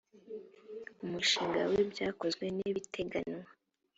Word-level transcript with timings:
umushinga 1.03 1.59
w 1.71 1.73
ibyakozwe 1.83 2.45
n 2.55 2.57
ibiteganywa 2.69 3.45